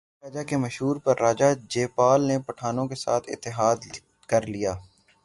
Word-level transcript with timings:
ایک 0.03 0.09
بھٹی 0.11 0.23
راجہ 0.25 0.43
کے 0.49 0.55
مشورے 0.57 0.99
پر 1.03 1.15
راجہ 1.21 1.49
جے 1.71 1.85
پال 1.95 2.19
نے 2.27 2.37
پٹھانوں 2.47 2.85
کے 2.87 2.95
ساتھ 2.95 3.25
اتحاد 3.29 3.79
کر 4.29 4.41
لیا 4.53 4.73